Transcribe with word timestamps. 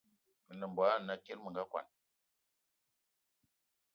Me 0.45 0.51
nem 0.59 0.69
mbogue 0.71 0.91
ana 0.97 1.13
kiri 1.23 1.41
me 1.43 1.49
nga 1.51 1.63
kwan 1.71 1.87